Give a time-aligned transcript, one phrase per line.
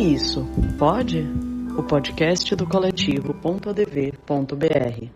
[0.00, 0.46] E isso,
[0.78, 1.26] pode?
[1.76, 5.10] O podcast do coletivo.adv.br.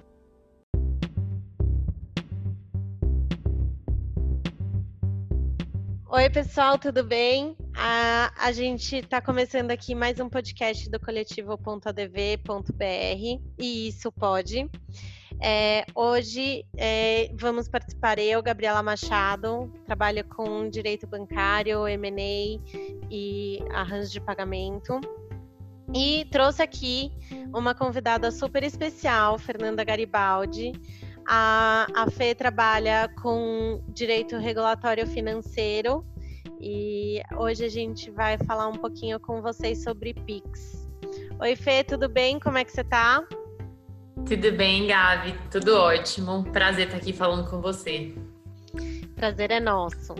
[6.06, 7.56] Oi, pessoal, tudo bem?
[7.74, 14.68] A, gente está começando aqui mais um podcast do coletivo.adv.br e isso pode.
[15.40, 22.60] É, hoje é, vamos participar eu, Gabriela Machado, trabalho com direito bancário, M&A
[23.10, 25.00] e arranjo de pagamento.
[25.94, 27.12] E trouxe aqui
[27.52, 30.72] uma convidada super especial, Fernanda Garibaldi.
[31.26, 36.04] A, a Fê trabalha com direito regulatório financeiro
[36.60, 40.88] e hoje a gente vai falar um pouquinho com vocês sobre PIX.
[41.40, 42.38] Oi, Fê, tudo bem?
[42.38, 43.22] Como é que você está?
[44.14, 45.34] Tudo bem, Gabi?
[45.50, 46.44] Tudo ótimo.
[46.50, 48.14] Prazer estar aqui falando com você.
[49.14, 50.14] Prazer é nosso.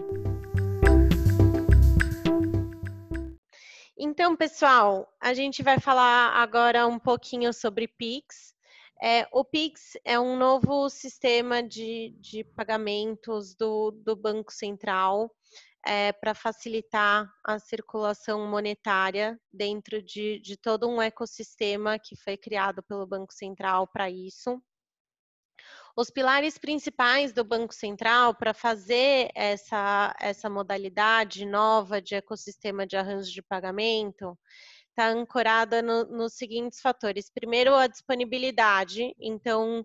[3.97, 8.55] Então, pessoal, a gente vai falar agora um pouquinho sobre Pix.
[9.03, 15.31] É, o Pix é um novo sistema de, de pagamentos do, do Banco Central
[15.87, 22.83] é, para facilitar a circulação monetária dentro de, de todo um ecossistema que foi criado
[22.83, 24.61] pelo Banco Central para isso.
[25.97, 32.97] Os pilares principais do Banco Central para fazer essa, essa modalidade nova de ecossistema de
[32.97, 34.37] arranjo de pagamento
[34.89, 37.31] está ancorada no, nos seguintes fatores.
[37.31, 39.15] Primeiro, a disponibilidade.
[39.21, 39.85] Então,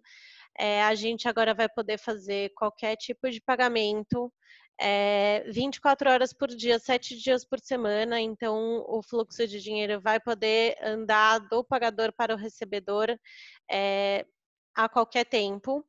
[0.57, 4.31] é, a gente agora vai poder fazer qualquer tipo de pagamento
[4.79, 10.19] é, 24 horas por dia, 7 dias por semana, então o fluxo de dinheiro vai
[10.19, 13.09] poder andar do pagador para o recebedor
[13.69, 14.25] é,
[14.73, 15.85] a qualquer tempo.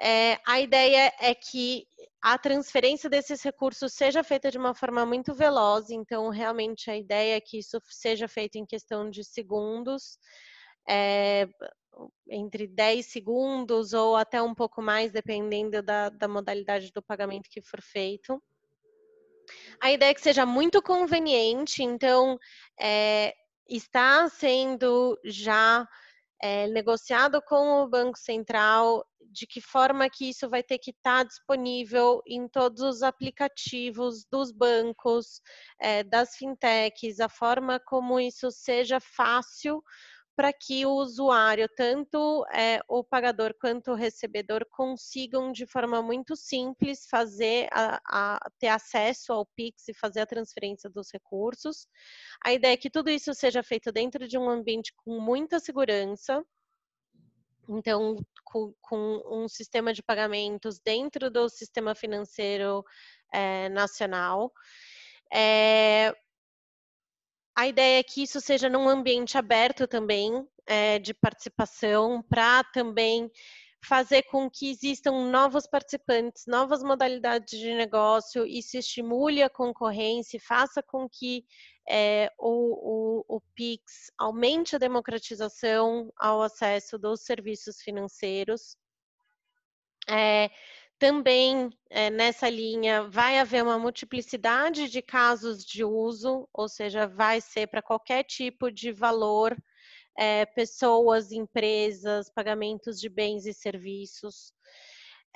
[0.00, 1.86] É, a ideia é que
[2.22, 7.36] a transferência desses recursos seja feita de uma forma muito veloz, então realmente a ideia
[7.36, 10.18] é que isso seja feito em questão de segundos.
[10.86, 11.48] É,
[12.28, 17.62] entre 10 segundos ou até um pouco mais, dependendo da, da modalidade do pagamento que
[17.62, 18.42] for feito.
[19.80, 22.38] A ideia é que seja muito conveniente, então
[22.80, 23.34] é,
[23.68, 25.86] está sendo já
[26.42, 31.18] é, negociado com o Banco Central de que forma que isso vai ter que estar
[31.18, 35.40] tá disponível em todos os aplicativos dos bancos,
[35.80, 39.82] é, das fintechs, a forma como isso seja fácil
[40.36, 46.34] para que o usuário, tanto é, o pagador quanto o recebedor, consigam de forma muito
[46.34, 51.86] simples fazer a, a, ter acesso ao Pix e fazer a transferência dos recursos.
[52.44, 56.44] A ideia é que tudo isso seja feito dentro de um ambiente com muita segurança.
[57.68, 62.84] Então, com, com um sistema de pagamentos dentro do sistema financeiro
[63.32, 64.52] é, nacional.
[65.32, 66.12] É,
[67.56, 73.30] a ideia é que isso seja num ambiente aberto também, é, de participação, para também
[73.84, 80.82] fazer com que existam novos participantes, novas modalidades de negócio, isso estimule a concorrência, faça
[80.82, 81.44] com que
[81.88, 83.82] é, o, o, o PIX
[84.18, 88.76] aumente a democratização ao acesso dos serviços financeiros.
[90.08, 90.50] É,
[90.98, 97.40] também é, nessa linha vai haver uma multiplicidade de casos de uso, ou seja, vai
[97.40, 99.56] ser para qualquer tipo de valor,
[100.16, 104.52] é, pessoas, empresas, pagamentos de bens e serviços.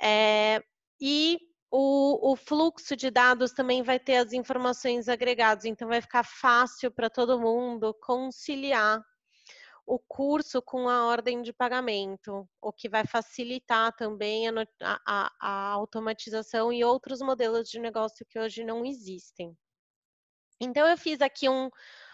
[0.01, 0.61] É,
[1.01, 1.37] e
[1.71, 6.89] o, o, fluxo de dados também vai ter as informações agregadas, então vai ficar fácil
[6.89, 9.03] para todo mundo conciliar
[9.89, 14.53] o curso com a ordem de pagamento, o que vai facilitar também a,
[15.03, 19.57] a, a automatização e outros modelos de negócio que hoje não existem.
[20.61, 21.71] Então, eu fiz aqui um,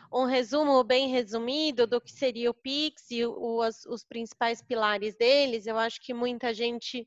[0.10, 5.18] um resumo bem resumido do que seria o Pix e o, os, os principais pilares
[5.18, 5.68] deles.
[5.68, 7.06] Eu acho que muita gente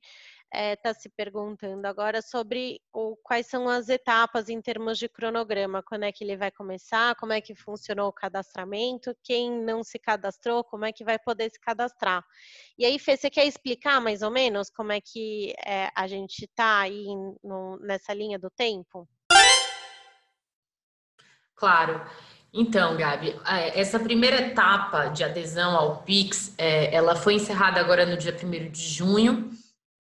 [0.50, 5.09] está é, tá se perguntando agora sobre o, quais são as etapas em termos de
[5.09, 9.84] cronograma, quando é que ele vai começar, como é que funcionou o cadastramento, quem não
[9.84, 12.25] se cadastrou, como é que vai poder se cadastrar.
[12.78, 16.44] E aí, Fê, você quer explicar mais ou menos como é que é, a gente
[16.44, 17.06] está aí
[17.44, 19.06] no, nessa linha do tempo?
[21.55, 22.00] Claro.
[22.55, 28.06] Então, Gabi, é, essa primeira etapa de adesão ao PIX, é, ela foi encerrada agora
[28.06, 29.50] no dia 1 de junho,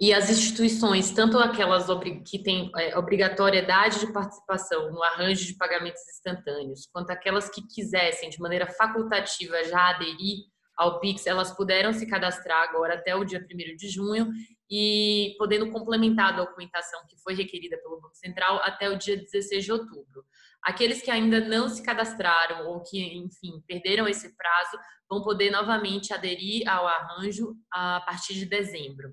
[0.00, 1.86] e as instituições, tanto aquelas
[2.24, 8.30] que têm é, obrigatoriedade de participação no arranjo de pagamentos instantâneos, quanto aquelas que quisessem,
[8.30, 10.44] de maneira facultativa, já aderir
[10.76, 14.30] ao Pix, elas puderam se cadastrar agora até o dia 1 de junho
[14.70, 19.64] e podendo complementar a documentação que foi requerida pelo Banco Central até o dia 16
[19.64, 20.24] de outubro.
[20.62, 24.78] Aqueles que ainda não se cadastraram ou que, enfim, perderam esse prazo,
[25.10, 29.12] vão poder novamente aderir ao arranjo a partir de dezembro.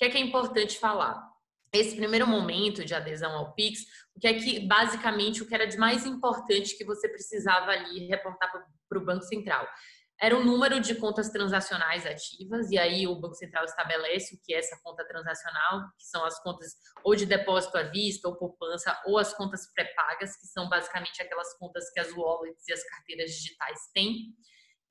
[0.00, 1.28] Que é que é importante falar?
[1.74, 3.82] Esse primeiro momento de adesão ao Pix,
[4.16, 8.06] o que é que basicamente o que era de mais importante que você precisava ali
[8.06, 8.50] reportar
[8.88, 9.68] para o Banco Central?
[10.22, 14.52] era o número de contas transacionais ativas, e aí o Banco Central estabelece o que
[14.52, 19.00] é essa conta transacional, que são as contas ou de depósito à vista, ou poupança,
[19.06, 23.30] ou as contas pré-pagas, que são basicamente aquelas contas que as wallets e as carteiras
[23.30, 24.34] digitais têm,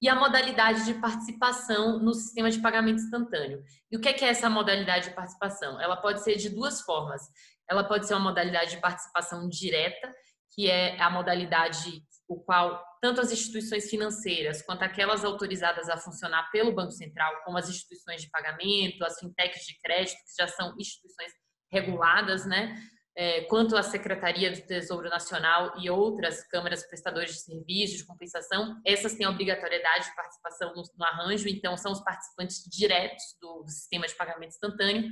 [0.02, 3.64] e a modalidade de participação no sistema de pagamento instantâneo.
[3.92, 5.80] E o que é, é essa modalidade de participação?
[5.82, 7.22] Ela pode ser de duas formas.
[7.70, 10.14] Ela pode ser uma modalidade de participação direta,
[10.54, 16.50] que é a modalidade o qual tanto as instituições financeiras quanto aquelas autorizadas a funcionar
[16.52, 20.76] pelo Banco Central, como as instituições de pagamento, as fintechs de crédito, que já são
[20.78, 21.32] instituições
[21.72, 22.76] reguladas, né?
[23.22, 28.80] É, quanto a Secretaria do Tesouro Nacional e outras câmaras prestadoras de serviços de compensação,
[28.86, 33.70] essas têm obrigatoriedade de participação no, no arranjo, então são os participantes diretos do, do
[33.70, 35.12] sistema de pagamento instantâneo,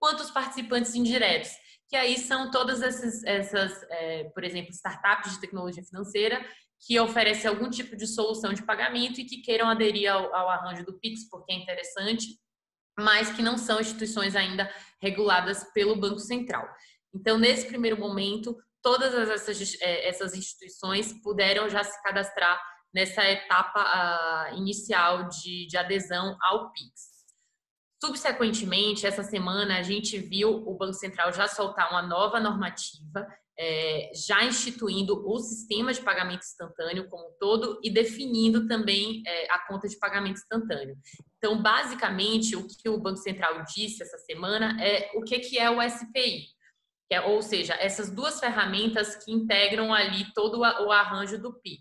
[0.00, 1.52] quanto os participantes indiretos,
[1.88, 6.44] que aí são todas essas, essas é, por exemplo, startups de tecnologia financeira
[6.84, 10.84] que oferecem algum tipo de solução de pagamento e que queiram aderir ao, ao arranjo
[10.84, 12.36] do Pix, porque é interessante,
[12.98, 14.68] mas que não são instituições ainda
[15.00, 16.68] reguladas pelo Banco Central.
[17.14, 22.60] Então, nesse primeiro momento, todas essas, é, essas instituições puderam já se cadastrar
[22.94, 27.14] nessa etapa inicial de, de adesão ao PIX.
[28.04, 33.26] Subsequentemente, essa semana, a gente viu o Banco Central já soltar uma nova normativa,
[33.58, 39.52] é, já instituindo o sistema de pagamento instantâneo como um todo e definindo também é,
[39.52, 40.96] a conta de pagamento instantâneo.
[41.38, 45.70] Então, basicamente, o que o Banco Central disse essa semana é o que, que é
[45.70, 46.53] o SPI.
[47.14, 51.80] É, ou seja, essas duas ferramentas que integram ali todo o arranjo do PIX.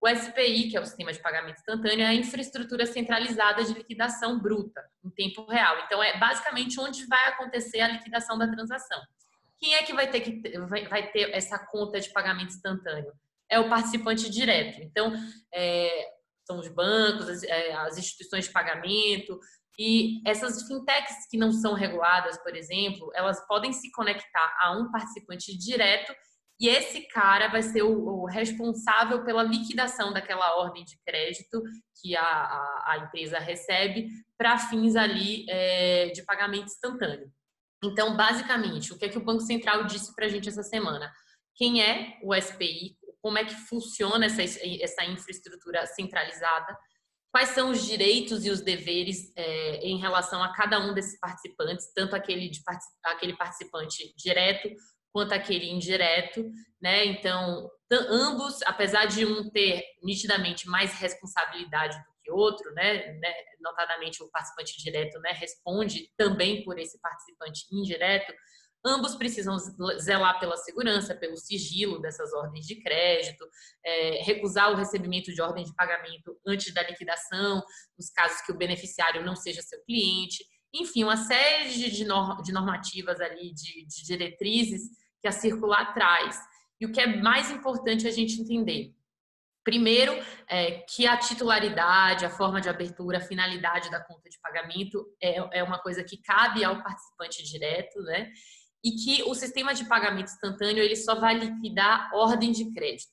[0.00, 4.40] O SPI, que é o Sistema de Pagamento Instantâneo, é a infraestrutura centralizada de liquidação
[4.40, 5.78] bruta, em tempo real.
[5.86, 9.00] Então, é basicamente onde vai acontecer a liquidação da transação.
[9.56, 10.58] Quem é que vai ter, que,
[10.88, 13.12] vai, ter essa conta de pagamento instantâneo?
[13.48, 14.82] É o participante direto.
[14.82, 15.12] Então,
[15.54, 16.08] é,
[16.44, 19.38] são os bancos, as, é, as instituições de pagamento,
[19.78, 24.90] e essas fintechs que não são reguladas, por exemplo, elas podem se conectar a um
[24.90, 26.14] participante direto
[26.60, 31.60] e esse cara vai ser o, o responsável pela liquidação daquela ordem de crédito
[32.00, 34.08] que a, a, a empresa recebe
[34.38, 37.32] para fins ali é, de pagamento instantâneo.
[37.82, 41.12] Então, basicamente, o que é que o Banco Central disse para a gente essa semana?
[41.56, 42.96] Quem é o SPI?
[43.20, 46.78] Como é que funciona essa, essa infraestrutura centralizada?
[47.32, 51.90] Quais são os direitos e os deveres é, em relação a cada um desses participantes,
[51.94, 52.60] tanto aquele, de,
[53.02, 54.68] aquele participante direto
[55.12, 56.50] quanto aquele indireto,
[56.80, 57.04] né?
[57.04, 63.12] Então, ambos, apesar de um ter nitidamente mais responsabilidade do que outro, né?
[63.14, 63.34] né?
[63.60, 65.32] Notadamente o participante direto, né?
[65.32, 68.32] Responde também por esse participante indireto.
[68.84, 69.56] Ambos precisam
[70.00, 73.46] zelar pela segurança, pelo sigilo dessas ordens de crédito,
[73.84, 77.62] é, recusar o recebimento de ordem de pagamento antes da liquidação,
[77.96, 80.44] nos casos que o beneficiário não seja seu cliente.
[80.74, 84.82] Enfim, uma série de, normativas ali, de, de diretrizes
[85.20, 86.36] que a circular traz.
[86.80, 88.92] E o que é mais importante a gente entender?
[89.62, 90.12] Primeiro,
[90.48, 95.58] é, que a titularidade, a forma de abertura, a finalidade da conta de pagamento é,
[95.60, 98.32] é uma coisa que cabe ao participante direto, né?
[98.84, 103.12] E que o sistema de pagamento instantâneo ele só vai liquidar ordem de crédito.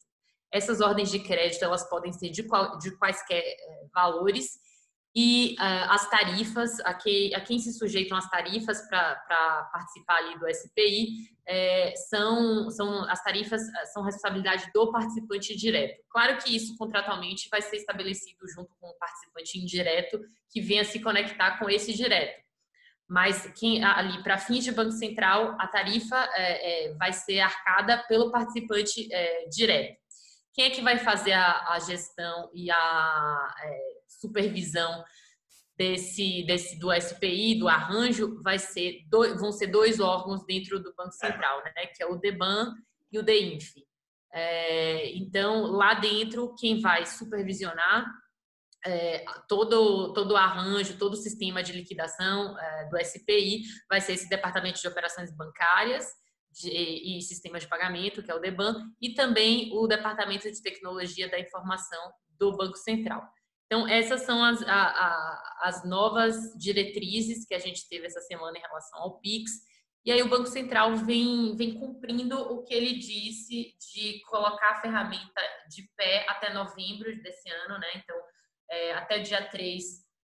[0.51, 4.59] Essas ordens de crédito elas podem ser de, qual, de quaisquer é, valores
[5.15, 10.37] e uh, as tarifas, a, que, a, quem se sujeitam as tarifas para participar ali
[10.37, 13.61] do SPI, é, são, são as tarifas
[13.91, 15.99] são responsabilidade do participante direto.
[16.09, 20.19] Claro que isso contratualmente vai ser estabelecido junto com o participante indireto
[20.51, 22.39] que venha se conectar com esse direto.
[23.09, 27.97] Mas quem ali para fins de banco central a tarifa é, é, vai ser arcada
[28.07, 29.97] pelo participante é, direto.
[30.53, 35.03] Quem é que vai fazer a, a gestão e a é, supervisão
[35.75, 40.93] desse, desse do SPI, do arranjo, vai ser dois, vão ser dois órgãos dentro do
[40.93, 41.87] Banco Central, né?
[41.87, 42.75] Que é o DEBAN
[43.11, 43.73] e o DEINF.
[44.31, 48.05] É, então, lá dentro, quem vai supervisionar
[48.85, 54.13] é, todo, todo o arranjo, todo o sistema de liquidação é, do SPI vai ser
[54.13, 56.05] esse Departamento de Operações Bancárias
[56.51, 61.29] de, e Sistemas de Pagamento, que é o DEBAN, e também o Departamento de Tecnologia
[61.29, 63.21] da Informação do Banco Central.
[63.65, 68.57] Então, essas são as, a, a, as novas diretrizes que a gente teve essa semana
[68.57, 69.51] em relação ao PIX.
[70.03, 74.81] E aí o Banco Central vem, vem cumprindo o que ele disse de colocar a
[74.81, 77.87] ferramenta de pé até novembro desse ano, né?
[77.95, 78.15] Então,
[78.69, 79.83] é, até o dia 3,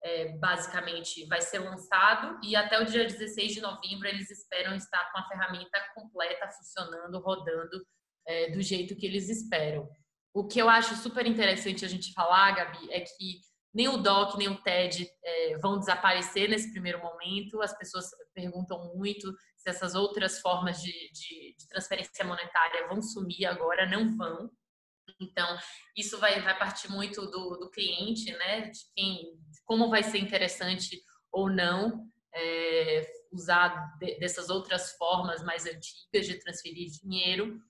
[0.02, 5.10] é, basicamente, vai ser lançado e até o dia 16 de novembro eles esperam estar
[5.12, 7.84] com a ferramenta completa, funcionando, rodando
[8.26, 9.88] é, do jeito que eles esperam.
[10.34, 13.40] O que eu acho super interessante a gente falar, Gabi, é que
[13.76, 17.60] nem o DOC, nem o TED é, vão desaparecer nesse primeiro momento.
[17.60, 23.44] As pessoas perguntam muito se essas outras formas de, de, de transferência monetária vão sumir
[23.44, 23.86] agora.
[23.86, 24.50] Não vão.
[25.20, 25.58] Então,
[25.96, 28.68] isso vai, vai partir muito do, do cliente, né?
[28.70, 29.32] De, quem,
[29.64, 31.00] como vai ser interessante
[31.32, 37.60] ou não é, usar de, dessas outras formas mais antigas de transferir dinheiro.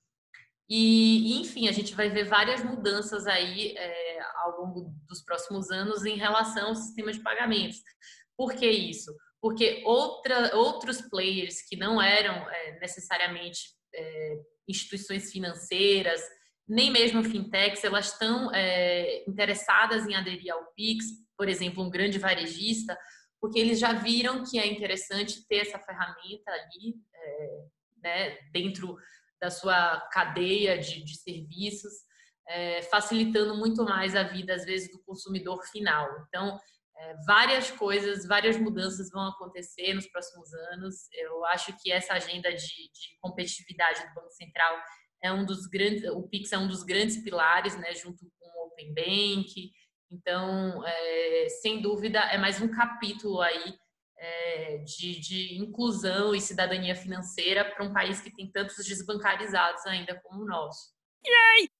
[0.69, 6.05] E, enfim, a gente vai ver várias mudanças aí é, ao longo dos próximos anos
[6.05, 7.81] em relação ao sistema de pagamentos.
[8.37, 9.15] Por que isso?
[9.41, 13.61] Porque outra, outros players que não eram é, necessariamente
[13.95, 16.21] é, instituições financeiras,
[16.69, 21.05] nem mesmo fintechs, elas estão é, interessadas em aderir ao Pix,
[21.37, 22.99] por exemplo, um grande varejista,
[23.41, 27.65] porque eles já viram que é interessante ter essa ferramenta ali é,
[28.03, 28.97] né, dentro
[29.41, 31.93] da sua cadeia de, de serviços,
[32.49, 36.09] é, facilitando muito mais a vida, às vezes, do consumidor final.
[36.29, 36.59] Então,
[36.99, 40.95] é, várias coisas, várias mudanças vão acontecer nos próximos anos.
[41.13, 44.79] Eu acho que essa agenda de, de competitividade do Banco Central
[45.23, 48.67] é um dos grandes, o Pix é um dos grandes pilares, né, junto com o
[48.67, 49.73] Open Bank.
[50.11, 53.75] Então, é, sem dúvida, é mais um capítulo aí
[54.19, 60.19] é, de, de, inclusão e cidadania financeira para um país que tem tantos desbancarizados ainda
[60.23, 60.95] como o nosso.
[61.25, 61.76] Yay!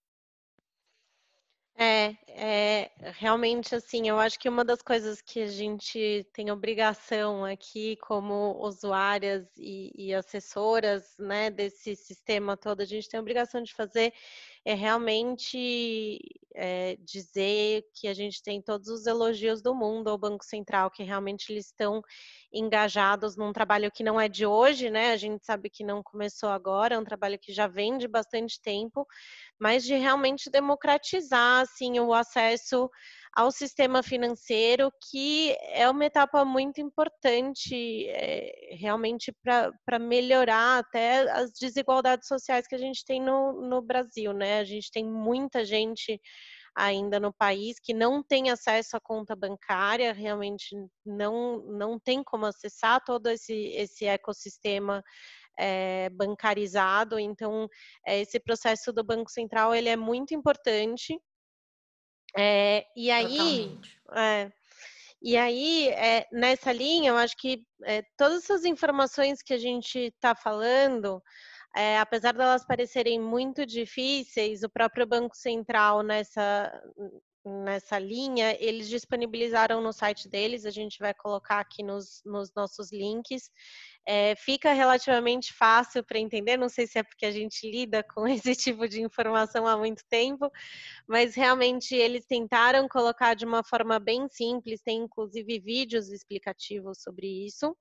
[1.79, 7.45] É, é, realmente assim, eu acho que uma das coisas que a gente tem obrigação
[7.45, 13.75] aqui como usuárias e, e assessoras, né, desse sistema todo, a gente tem obrigação de
[13.75, 14.11] fazer
[14.65, 16.19] é realmente
[16.55, 21.03] é, dizer que a gente tem todos os elogios do mundo ao Banco Central, que
[21.03, 22.01] realmente eles estão
[22.51, 25.11] engajados num trabalho que não é de hoje, né?
[25.11, 28.59] A gente sabe que não começou agora, é um trabalho que já vem de bastante
[28.61, 29.05] tempo,
[29.59, 32.89] mas de realmente democratizar assim o acesso
[33.37, 41.51] ao sistema financeiro, que é uma etapa muito importante é, realmente para melhorar até as
[41.51, 44.59] desigualdades sociais que a gente tem no, no Brasil, né?
[44.59, 46.19] A gente tem muita gente
[46.75, 52.45] ainda no país que não tem acesso à conta bancária, realmente não, não tem como
[52.45, 55.03] acessar todo esse, esse ecossistema
[55.57, 57.19] é, bancarizado.
[57.19, 57.67] Então,
[58.05, 61.19] é, esse processo do Banco Central ele é muito importante
[62.37, 63.79] é, e aí,
[65.21, 65.89] e aí
[66.31, 67.63] nessa linha, eu acho que
[68.17, 71.21] todas essas informações que a gente está falando,
[71.75, 76.71] é, apesar delas parecerem muito difíceis, o próprio Banco Central nessa
[77.47, 82.91] nessa linha, eles disponibilizaram no site deles, a gente vai colocar aqui nos, nos nossos
[82.91, 83.49] links,
[84.05, 86.57] é, fica relativamente fácil para entender.
[86.57, 90.03] Não sei se é porque a gente lida com esse tipo de informação há muito
[90.09, 90.51] tempo,
[91.07, 97.45] mas realmente eles tentaram colocar de uma forma bem simples, tem inclusive vídeos explicativos sobre
[97.45, 97.75] isso.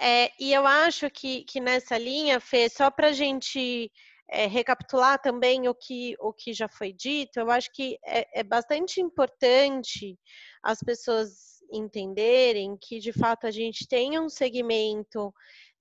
[0.00, 3.90] É, e eu acho que, que nessa linha, Fê, só para a gente
[4.30, 8.42] é, recapitular também o que, o que já foi dito, eu acho que é, é
[8.42, 10.18] bastante importante
[10.62, 15.32] as pessoas entenderem que, de fato, a gente tem um segmento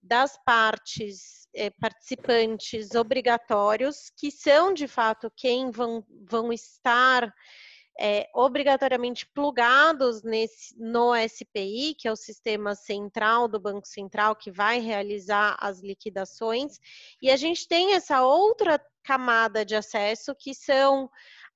[0.01, 7.33] das partes eh, participantes obrigatórios, que são, de fato, quem vão, vão estar
[7.99, 14.51] é, obrigatoriamente plugados nesse, no SPI, que é o sistema central do Banco Central, que
[14.51, 16.79] vai realizar as liquidações,
[17.21, 21.09] e a gente tem essa outra camada de acesso, que são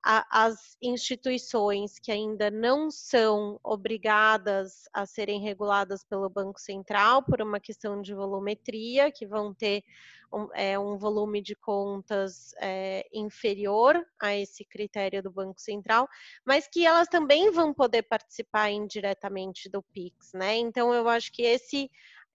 [0.04, 7.40] a, as instituições que ainda não são obrigadas a serem reguladas pelo Banco Central por
[7.40, 9.84] uma questão de volumetria, que vão ter
[10.32, 16.08] um, é, um volume de contas é, inferior a esse critério do Banco Central,
[16.44, 20.56] mas que elas também vão poder participar indiretamente do PIX, né?
[20.56, 21.90] Então eu acho que esse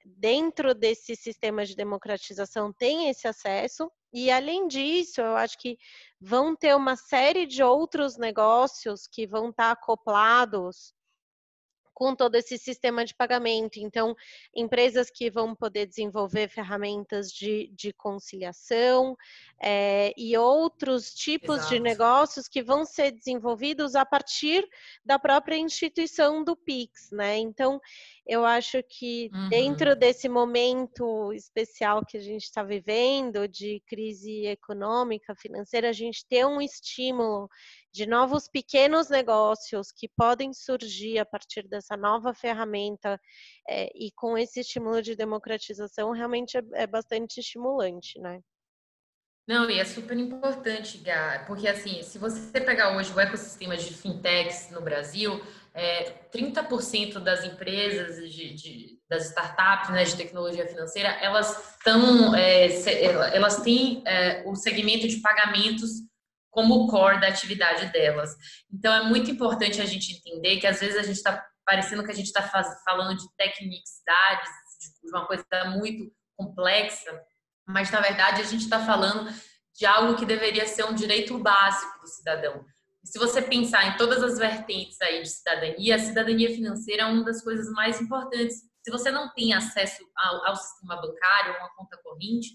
[0.06, 5.78] dentro desse sistema de democratização tem esse acesso e além disso, eu acho que
[6.20, 10.94] vão ter uma série de outros negócios que vão estar acoplados
[11.98, 13.80] com todo esse sistema de pagamento.
[13.80, 14.16] Então,
[14.56, 19.18] empresas que vão poder desenvolver ferramentas de, de conciliação
[19.60, 21.74] é, e outros tipos Exato.
[21.74, 24.64] de negócios que vão ser desenvolvidos a partir
[25.04, 27.40] da própria instituição do PIX, né?
[27.40, 27.82] Então,
[28.28, 29.50] eu acho que uhum.
[29.50, 36.24] dentro desse momento especial que a gente está vivendo, de crise econômica, financeira, a gente
[36.28, 37.50] ter um estímulo
[37.98, 43.20] de novos pequenos negócios que podem surgir a partir dessa nova ferramenta
[43.68, 48.40] é, e com esse estímulo de democratização realmente é, é bastante estimulante, né?
[49.48, 53.92] Não, e é super importante, Gá, porque assim, se você pegar hoje o ecossistema de
[53.94, 55.42] fintechs no Brasil,
[55.74, 62.68] é, 30% das empresas, de, de, das startups né, de tecnologia financeira, elas estão, é,
[63.34, 66.06] elas têm é, o segmento de pagamentos
[66.50, 68.36] como core da atividade delas.
[68.72, 72.12] Então é muito importante a gente entender que às vezes a gente está parecendo que
[72.12, 72.42] a gente está
[72.86, 74.50] falando de tecnicidades,
[75.04, 75.46] de uma coisa
[75.78, 77.12] muito complexa,
[77.68, 79.30] mas na verdade a gente está falando
[79.76, 82.66] de algo que deveria ser um direito básico do cidadão.
[83.04, 87.24] Se você pensar em todas as vertentes aí de cidadania, a cidadania financeira é uma
[87.24, 88.58] das coisas mais importantes.
[88.82, 92.50] Se você não tem acesso ao, ao sistema bancário, a uma conta corrente,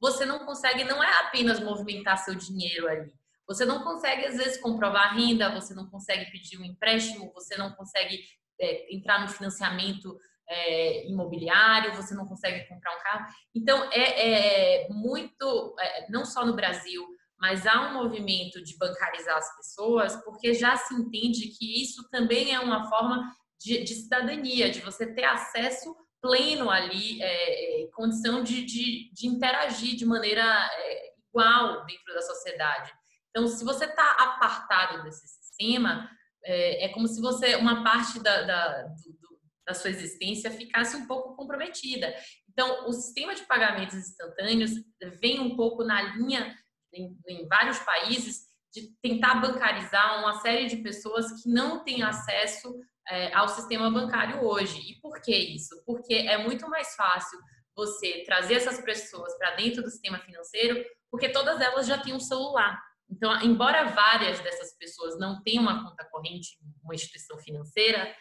[0.00, 3.12] você não consegue, não é apenas movimentar seu dinheiro ali.
[3.50, 7.72] Você não consegue, às vezes, comprovar renda, você não consegue pedir um empréstimo, você não
[7.72, 8.20] consegue
[8.60, 10.16] é, entrar no financiamento
[10.48, 13.26] é, imobiliário, você não consegue comprar um carro.
[13.52, 17.04] Então, é, é muito, é, não só no Brasil,
[17.40, 22.54] mas há um movimento de bancarizar as pessoas, porque já se entende que isso também
[22.54, 25.92] é uma forma de, de cidadania, de você ter acesso
[26.22, 32.22] pleno ali, é, é, condição de, de, de, interagir de maneira é, igual dentro da
[32.22, 32.92] sociedade.
[33.30, 36.10] Então, se você está apartado desse sistema,
[36.44, 41.06] é, é, como se você, uma parte da, da, do, da sua existência ficasse um
[41.06, 42.14] pouco comprometida.
[42.48, 44.72] Então, o sistema de pagamentos instantâneos
[45.20, 46.56] vem um pouco na linha,
[46.92, 52.72] em, em vários países, de tentar bancarizar uma série de pessoas que não têm acesso
[53.08, 54.78] é, ao sistema bancário hoje.
[54.90, 55.82] E por que isso?
[55.84, 57.38] Porque é muito mais fácil
[57.74, 62.20] você trazer essas pessoas para dentro do sistema financeiro, porque todas elas já têm um
[62.20, 62.80] celular.
[63.10, 68.14] Então, embora várias dessas pessoas não tenham uma conta corrente uma instituição financeira,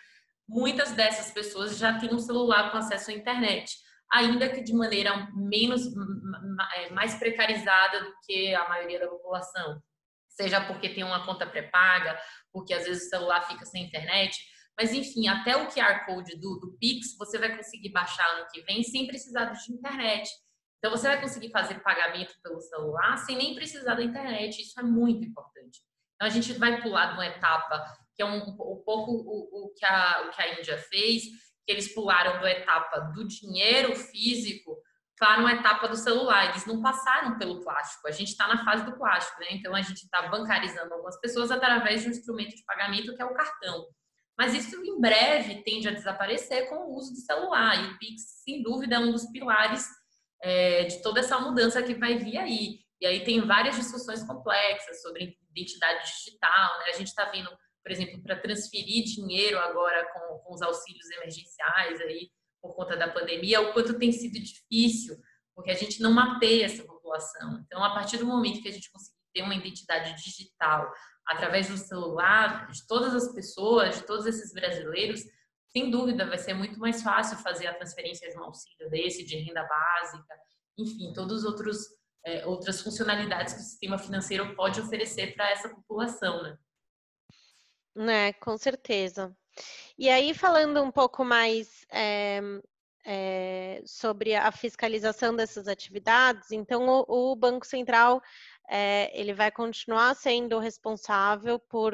[0.47, 3.71] muitas dessas pessoas já têm um celular com acesso à internet,
[4.11, 5.81] ainda que de maneira menos
[6.75, 9.81] é, mais precarizada do que a maioria da população,
[10.27, 12.19] seja porque tem uma conta pré-paga,
[12.51, 14.35] porque às vezes o celular fica sem internet,
[14.77, 18.61] mas enfim, até o QR Code do, do Pix você vai conseguir baixar ano que
[18.61, 20.29] vem sem precisar de internet.
[20.79, 24.61] Então você vai conseguir fazer pagamento pelo celular sem nem precisar da internet.
[24.61, 25.81] Isso é muito importante.
[26.15, 29.73] Então a gente vai pular de uma etapa que é um, um pouco o, o,
[29.73, 31.23] que a, o que a Índia fez,
[31.65, 34.77] que eles pularam da etapa do dinheiro físico
[35.17, 36.49] para uma etapa do celular.
[36.49, 38.07] Eles não passaram pelo plástico.
[38.07, 39.47] A gente está na fase do plástico, né?
[39.51, 43.25] Então a gente está bancarizando algumas pessoas através de um instrumento de pagamento que é
[43.25, 43.85] o cartão.
[44.37, 47.75] Mas isso em breve tende a desaparecer com o uso do celular.
[47.75, 49.85] E o Pix, sem dúvida, é um dos pilares
[50.41, 52.79] é, de toda essa mudança que vai vir aí.
[53.01, 56.85] E aí tem várias discussões complexas sobre identidade digital, né?
[56.89, 57.49] A gente está vendo
[57.89, 62.29] por exemplo, para transferir dinheiro agora com, com os auxílios emergenciais aí
[62.61, 65.17] por conta da pandemia, o quanto tem sido difícil,
[65.55, 67.63] porque a gente não mapeia essa população.
[67.65, 70.91] Então, a partir do momento que a gente conseguir ter uma identidade digital
[71.25, 75.21] através do celular de todas as pessoas, de todos esses brasileiros,
[75.71, 79.37] sem dúvida vai ser muito mais fácil fazer a transferência de um auxílio desse, de
[79.37, 80.35] renda básica,
[80.77, 81.77] enfim, todas outros,
[82.25, 86.57] é, outras funcionalidades que o sistema financeiro pode oferecer para essa população, né?
[87.95, 89.35] Né, com certeza.
[89.97, 92.39] E aí, falando um pouco mais é,
[93.05, 98.21] é, sobre a fiscalização dessas atividades, então o, o Banco Central
[98.69, 101.93] é, ele vai continuar sendo responsável por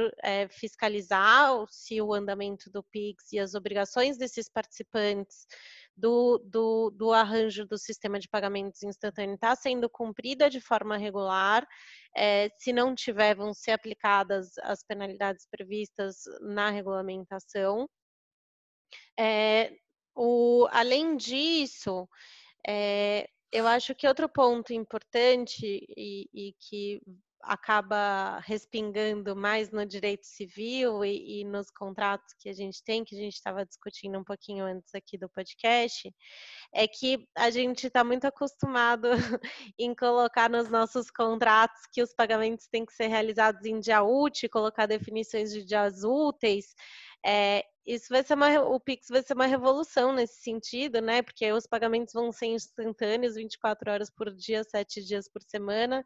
[0.50, 5.48] fiscalizar se o andamento do PIX e as obrigações desses participantes
[5.96, 11.66] do, do, do arranjo do sistema de pagamentos instantâneo está sendo cumprida de forma regular.
[12.16, 17.90] É, se não tiver, vão ser aplicadas as penalidades previstas na regulamentação.
[19.18, 19.72] É,
[20.14, 22.08] o, além disso,
[22.68, 25.66] é, eu acho que outro ponto importante
[25.96, 27.02] e, e que
[27.42, 33.16] acaba respingando mais no direito civil e, e nos contratos que a gente tem, que
[33.16, 36.12] a gente estava discutindo um pouquinho antes aqui do podcast,
[36.74, 39.10] é que a gente está muito acostumado
[39.80, 44.50] em colocar nos nossos contratos que os pagamentos têm que ser realizados em dia útil,
[44.50, 46.74] colocar definições de dias úteis.
[47.26, 51.22] É, isso vai ser uma, o Pix vai ser uma revolução nesse sentido, né?
[51.22, 56.06] Porque os pagamentos vão ser instantâneos, 24 horas por dia, 7 dias por semana.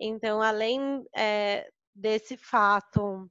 [0.00, 3.30] Então, além é, desse fato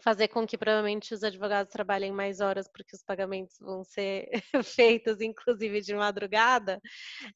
[0.00, 4.28] fazer com que provavelmente os advogados trabalhem mais horas porque os pagamentos vão ser
[4.62, 6.78] feitos inclusive de madrugada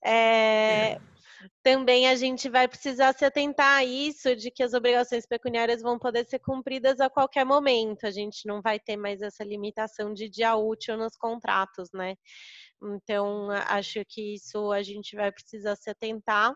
[0.04, 1.00] é,
[1.62, 5.98] também a gente vai precisar se atentar a isso, de que as obrigações pecuniárias vão
[5.98, 8.06] poder ser cumpridas a qualquer momento.
[8.06, 12.16] A gente não vai ter mais essa limitação de dia útil nos contratos, né?
[12.82, 16.54] Então, acho que isso a gente vai precisar se atentar.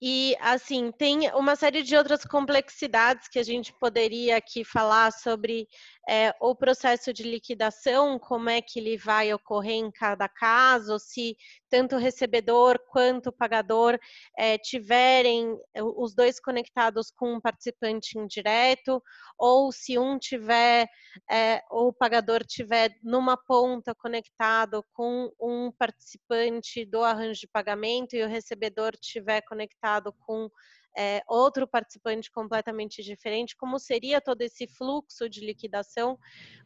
[0.00, 5.66] E, assim, tem uma série de outras complexidades que a gente poderia aqui falar sobre
[6.06, 11.34] é, o processo de liquidação, como é que ele vai ocorrer em cada caso, se
[11.70, 13.98] tanto o recebedor quanto o pagador
[14.38, 15.56] é, tiverem
[15.96, 19.02] os dois conectados com um participante indireto,
[19.38, 20.86] ou se um tiver,
[21.30, 28.14] é, ou o pagador tiver numa ponta conectado com um participante do arranjo de pagamento
[28.14, 30.50] e o recebedor tiver conectado com
[30.96, 36.18] é, outro participante completamente diferente, como seria todo esse fluxo de liquidação,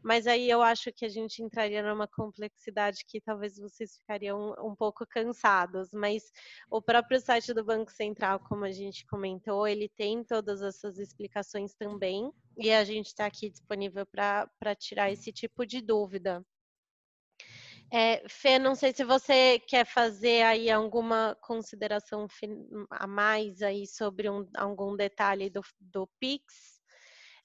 [0.02, 4.74] mas aí eu acho que a gente entraria numa complexidade que talvez vocês ficariam um
[4.76, 6.30] pouco cansados, mas
[6.70, 11.74] o próprio site do Banco Central, como a gente comentou, ele tem todas essas explicações
[11.74, 16.44] também, e a gente está aqui disponível para tirar esse tipo de dúvida.
[17.92, 22.28] É, Fê, não sei se você quer fazer aí alguma consideração
[22.88, 26.80] a mais aí sobre um, algum detalhe do, do Pix.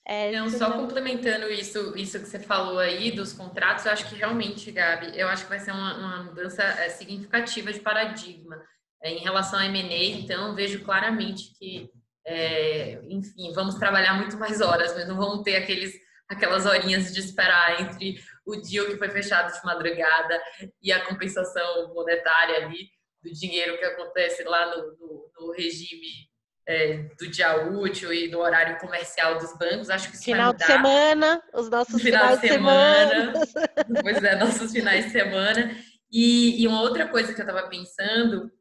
[0.08, 0.82] É, não, só não...
[0.82, 5.28] complementando isso, isso que você falou aí dos contratos, eu acho que realmente, Gabi, eu
[5.28, 8.62] acho que vai ser uma, uma mudança é, significativa de paradigma.
[9.02, 11.90] É, em relação a M&A, então, vejo claramente que,
[12.26, 15.94] é, enfim, vamos trabalhar muito mais horas, mas não vamos ter aqueles,
[16.30, 20.42] aquelas horinhas de esperar entre o deal que foi fechado de madrugada
[20.82, 22.90] e a compensação monetária ali
[23.24, 26.30] do dinheiro que acontece lá no, no, no regime
[26.68, 29.90] é, do dia útil e do horário comercial dos bancos.
[29.90, 30.66] Acho que isso final vai mudar.
[30.66, 33.46] de semana, os nossos final de semana.
[33.46, 33.76] semana.
[34.02, 35.76] pois é, nossos finais de semana.
[36.12, 38.52] E, e uma outra coisa que eu estava pensando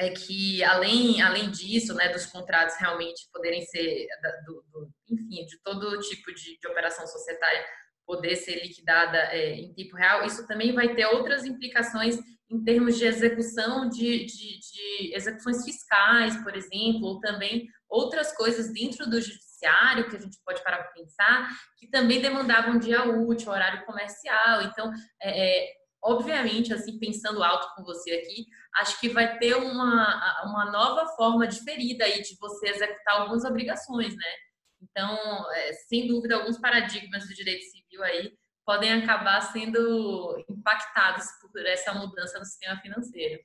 [0.00, 4.06] é que além além disso, né, dos contratos realmente poderem ser,
[4.46, 7.64] do, do, enfim, de todo tipo de, de operação societária
[8.08, 12.18] poder ser liquidada é, em tempo real, isso também vai ter outras implicações
[12.50, 18.72] em termos de execução de, de, de execuções fiscais, por exemplo, ou também outras coisas
[18.72, 23.52] dentro do judiciário que a gente pode parar para pensar, que também demandavam dia útil,
[23.52, 24.62] horário comercial.
[24.62, 24.90] Então,
[25.20, 28.46] é, é, obviamente, assim, pensando alto com você aqui,
[28.78, 34.16] acho que vai ter uma, uma nova forma diferida aí de você executar algumas obrigações,
[34.16, 34.47] né?
[34.82, 38.32] Então, é, sem dúvida, alguns paradigmas do direito civil aí
[38.64, 43.40] podem acabar sendo impactados por essa mudança no sistema financeiro.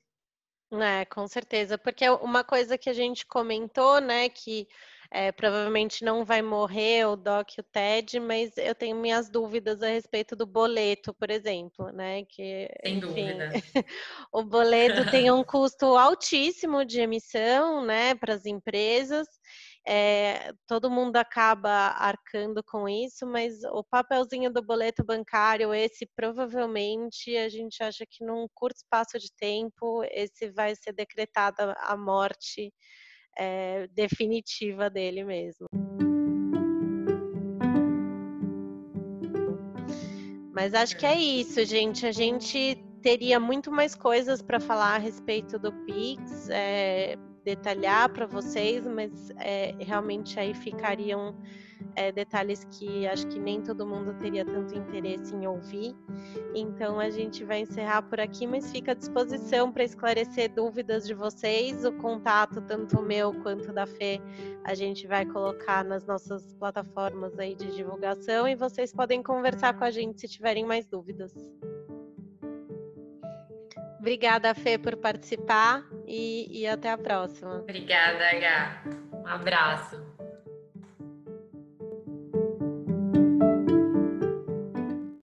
[0.72, 4.66] É, com certeza, porque uma coisa que a gente comentou, né, que
[5.10, 9.82] é, provavelmente não vai morrer o DOC e o TED, mas eu tenho minhas dúvidas
[9.82, 12.24] a respeito do boleto, por exemplo, né?
[12.24, 13.50] Que, Sem enfim, dúvida.
[14.32, 19.28] o boleto tem um custo altíssimo de emissão, né, para as empresas
[19.86, 27.36] é, todo mundo acaba arcando com isso, mas o papelzinho do boleto bancário, esse provavelmente
[27.36, 32.72] a gente acha que num curto espaço de tempo, esse vai ser decretada a morte
[33.36, 35.66] é, definitiva dele mesmo.
[40.54, 42.06] Mas acho que é isso, gente.
[42.06, 46.48] A gente teria muito mais coisas para falar a respeito do Pix.
[46.48, 51.34] É, detalhar para vocês, mas é, realmente aí ficariam
[51.96, 55.94] é, detalhes que acho que nem todo mundo teria tanto interesse em ouvir.
[56.54, 61.14] Então a gente vai encerrar por aqui, mas fica à disposição para esclarecer dúvidas de
[61.14, 61.84] vocês.
[61.84, 64.20] O contato, tanto meu quanto da Fê,
[64.64, 69.84] a gente vai colocar nas nossas plataformas aí de divulgação e vocês podem conversar com
[69.84, 71.32] a gente se tiverem mais dúvidas.
[74.04, 77.60] Obrigada, Fê, por participar e, e até a próxima.
[77.60, 78.82] Obrigada, H.
[79.14, 80.13] Um abraço.